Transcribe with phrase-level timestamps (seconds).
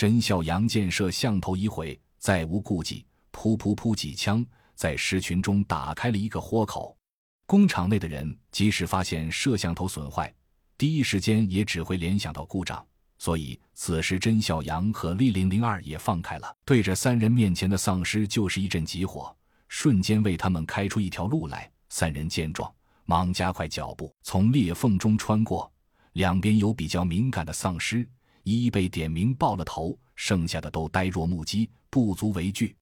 [0.00, 4.42] 甄孝阳见摄像头已毁，再无顾忌，噗噗噗几枪，
[4.74, 6.96] 在尸群中打开了一个豁口。
[7.44, 10.34] 工厂内的人即使发现摄像头损坏，
[10.78, 12.82] 第一时间也只会联想到故障。
[13.18, 19.36] 所以，此时甄小阳和 V 零零二也放开了，对着三人面前的丧尸就是一阵急火，
[19.68, 21.70] 瞬间为他们开出一条路来。
[21.90, 22.72] 三人见状，
[23.04, 25.70] 忙加快脚步，从裂缝中穿过。
[26.14, 28.08] 两边有比较敏感的丧尸，
[28.42, 32.76] 一一被点名爆了头，剩下的都呆若木鸡，不足为惧。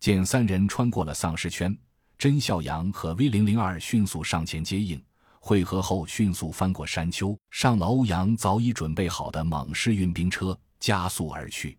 [0.00, 1.76] 见三人穿过了丧尸圈，
[2.18, 5.02] 甄孝阳和 V 零零二迅速上前接应。
[5.44, 11.76] 汇合后，迅速翻过山丘，上了欧阳早已准备好的猛士运兵车，加速而去。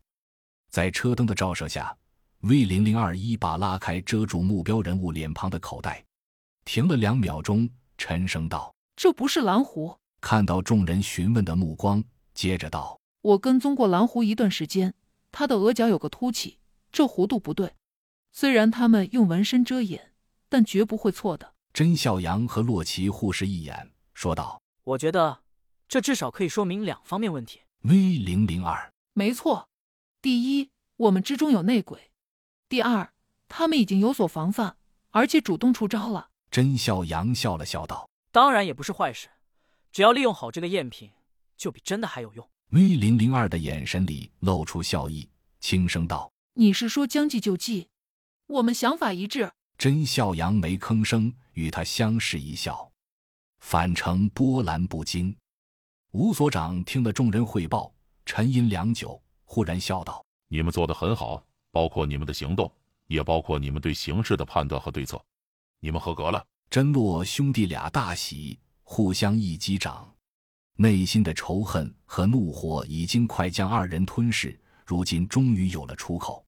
[0.69, 1.95] 在车灯的照射下
[2.41, 6.03] ，V 零零二一把拉开遮住目标人物脸庞的口袋，
[6.65, 12.03] 停了两秒钟，沉声道：“这不是蓝狐。”看到众人询问的目光，
[12.33, 14.95] 接着道：“我跟踪过蓝狐一段时间，
[15.31, 16.59] 他的额角有个凸起，
[16.91, 17.75] 这弧度不对。
[18.33, 20.11] 虽然他们用纹身遮掩，
[20.49, 25.39] 但绝不会错的。”甄笑阳和洛奇互视一眼，说道：“我觉得，
[25.87, 27.61] 这至少可以说明两方面问题。
[27.83, 29.69] ”V 零零二，没错。
[30.21, 32.11] 第一，我们之中有内鬼；
[32.67, 33.13] 第二，
[33.47, 34.75] 他们已经有所防范，
[35.11, 36.29] 而且主动出招了。
[36.51, 39.29] 甄笑阳笑了笑道：“当然也不是坏事，
[39.93, 41.11] 只要利用好这个赝品，
[41.55, 42.49] 就比真的还有用。
[42.73, 45.29] ”V 零零二的眼神里露出笑意，
[45.59, 47.87] 轻声道：“你是说将计就计？
[48.47, 52.91] 我们想法一致。”甄笑阳没吭声，与他相视一笑，
[53.59, 55.35] 反成波澜不惊。
[56.13, 57.93] 吴所长听了众人汇报，
[58.25, 62.71] 沉吟良久，忽然笑道：“你们做的很好，包括你们的行动，
[63.05, 65.23] 也包括你们对形势的判断和对策，
[65.79, 70.12] 你们合格了。”甄洛兄弟俩大喜，互相一击掌，
[70.75, 76.43] 内心的仇恨和怒火已经快将二人吞噬，如今终于有了出口。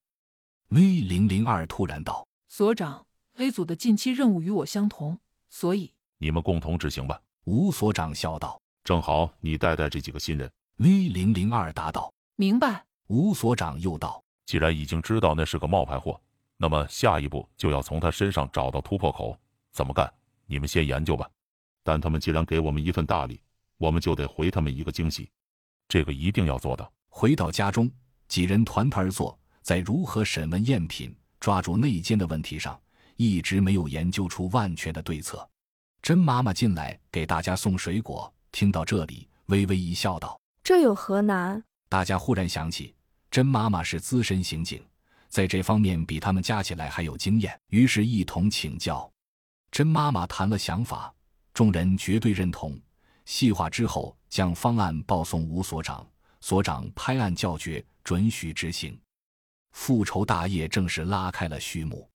[0.68, 3.06] V 零零二突然道：“所长。”
[3.38, 8.60] A 组的近期任务与我相同，所以你们共同执行吧。”吴所长笑道。
[8.82, 10.50] “正好你带带这几个新人。
[10.78, 12.12] ”V 零零二答道。
[12.34, 14.20] “明白。”吴所长又道。
[14.44, 16.20] “既然已经知道那是个冒牌货，
[16.56, 19.38] 那么下一步就要从他身上找到突破口。
[19.70, 20.12] 怎么干？
[20.46, 21.30] 你们先研究吧。
[21.84, 23.40] 但他们既然给我们一份大礼，
[23.78, 25.30] 我们就得回他们一个惊喜，
[25.88, 27.90] 这个一定要做到。”回到家中，
[28.28, 32.78] 几人团团而坐，在如何审问赝品、抓住内奸的问题上。
[33.18, 35.48] 一直没有研究出万全的对策。
[36.02, 42.94] 甄妈妈进来给大家送水果，听到这里，微微一笑，道：“这有何难？”大家忽然想起，
[43.30, 44.84] 甄妈妈是资深刑警，
[45.30, 49.10] 在这方面比他们加起来还有经验，于是一同请教。
[49.70, 51.10] 甄妈妈谈了想法，
[51.54, 52.78] 众人绝对认同。
[53.26, 56.08] 细化之后，将方案报送吴所长，
[56.40, 58.98] 所长拍案叫绝，准许执行。
[59.72, 62.08] 复仇大业正式拉开了序幕。